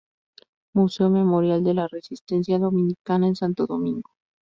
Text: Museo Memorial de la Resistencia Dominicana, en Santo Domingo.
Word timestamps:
Museo 0.73 1.11
Memorial 1.11 1.63
de 1.63 1.75
la 1.75 1.87
Resistencia 1.87 2.57
Dominicana, 2.57 3.27
en 3.27 3.35
Santo 3.35 3.67
Domingo. 3.67 4.09